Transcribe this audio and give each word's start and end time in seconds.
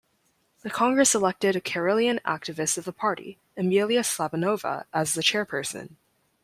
The 0.63 0.71
congress 0.71 1.13
elected 1.13 1.55
a 1.55 1.61
Karelian 1.61 2.19
activist 2.23 2.75
of 2.75 2.85
the 2.85 2.91
party, 2.91 3.37
Emilia 3.55 3.99
Slabunova 3.99 4.85
as 4.91 5.13
the 5.13 5.21
chairperson. 5.21 5.97